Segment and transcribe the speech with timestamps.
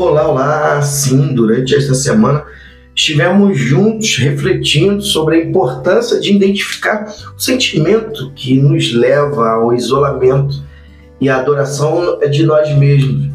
[0.00, 0.80] Olá, olá!
[0.80, 2.44] Sim, durante esta semana
[2.94, 10.62] estivemos juntos refletindo sobre a importância de identificar o sentimento que nos leva ao isolamento
[11.20, 13.28] e à adoração de nós mesmos,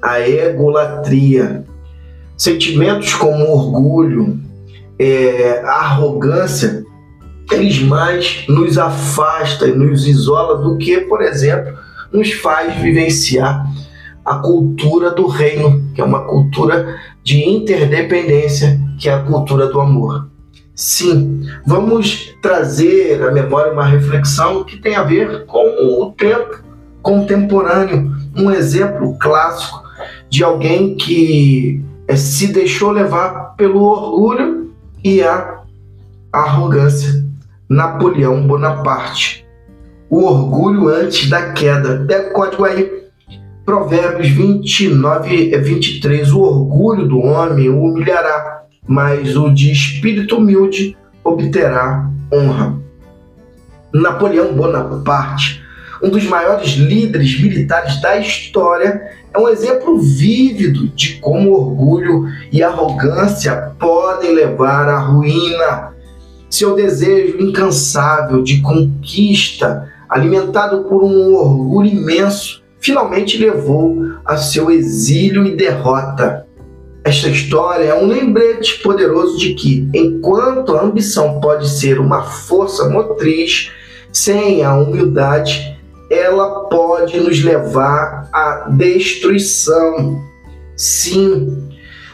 [0.00, 1.64] a egolatria.
[2.36, 4.38] Sentimentos como orgulho,
[4.96, 6.84] é, arrogância,
[7.50, 11.76] eles mais nos afastam e nos isolam do que, por exemplo,
[12.12, 13.66] nos faz vivenciar
[14.24, 19.80] a cultura do reino, que é uma cultura de interdependência, que é a cultura do
[19.80, 20.28] amor.
[20.74, 25.64] Sim, vamos trazer à memória uma reflexão que tem a ver com
[26.00, 26.62] o tempo
[27.00, 29.84] contemporâneo, um exemplo clássico
[30.28, 34.72] de alguém que eh, se deixou levar pelo orgulho
[35.04, 35.60] e a
[36.32, 37.24] arrogância.
[37.68, 39.46] Napoleão Bonaparte.
[40.10, 42.04] O orgulho antes da queda.
[42.06, 43.03] Pega o código aí
[43.64, 46.32] Provérbios 29 e 23.
[46.32, 50.94] O orgulho do homem o humilhará, mas o de espírito humilde
[51.24, 52.78] obterá honra.
[53.92, 55.62] Napoleão Bonaparte,
[56.02, 62.62] um dos maiores líderes militares da história, é um exemplo vívido de como orgulho e
[62.62, 65.94] arrogância podem levar à ruína.
[66.50, 75.46] Seu desejo incansável de conquista, alimentado por um orgulho imenso, finalmente levou a seu exílio
[75.46, 76.46] e derrota.
[77.02, 82.90] Esta história é um lembrete poderoso de que, enquanto a ambição pode ser uma força
[82.90, 83.72] motriz,
[84.12, 85.78] sem a humildade,
[86.10, 90.22] ela pode nos levar à destruição.
[90.76, 91.66] Sim,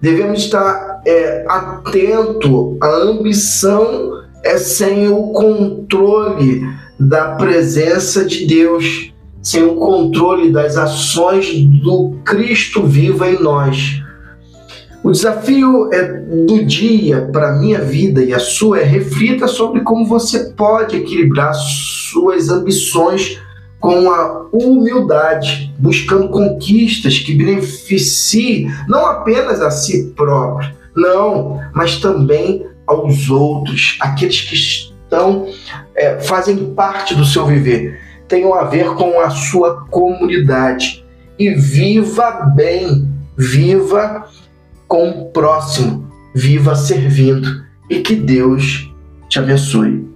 [0.00, 6.62] devemos estar é, atento à ambição é sem o controle
[6.98, 9.13] da presença de Deus
[9.44, 14.02] sem o controle das ações do Cristo vivo em nós.
[15.02, 19.82] O desafio é do dia para a minha vida e a sua é reflita sobre
[19.82, 23.38] como você pode equilibrar suas ambições
[23.78, 32.66] com a humildade, buscando conquistas que beneficiem não apenas a si próprio, não, mas também
[32.86, 35.46] aos outros, aqueles que estão
[35.94, 41.04] é, fazem parte do seu viver tenham a ver com a sua comunidade.
[41.38, 44.28] E viva bem, viva
[44.88, 47.62] com o próximo, viva servindo.
[47.88, 48.92] E que Deus
[49.28, 50.13] te abençoe.